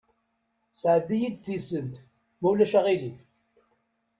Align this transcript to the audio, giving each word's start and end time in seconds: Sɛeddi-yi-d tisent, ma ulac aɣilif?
Sɛeddi-yi-d 0.79 1.37
tisent, 1.45 1.93
ma 2.39 2.47
ulac 2.51 2.73
aɣilif? 2.79 3.19